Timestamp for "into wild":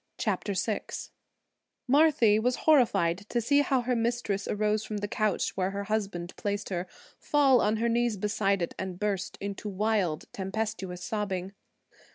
9.39-10.25